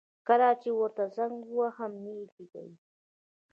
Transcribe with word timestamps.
کله 0.27 0.49
چي 0.61 0.69
ورته 0.79 1.03
زنګ 1.17 1.35
وهم 1.57 1.91
نه 2.03 2.11
يي 2.17 2.23
جګوي 2.33 2.75